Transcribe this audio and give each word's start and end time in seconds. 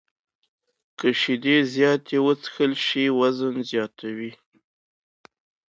که 0.97 1.07
شیدې 1.21 1.57
زیاتې 1.73 2.17
وڅښل 2.25 2.71
شي، 2.85 3.05
وزن 3.19 3.55
زیاتوي. 3.71 4.31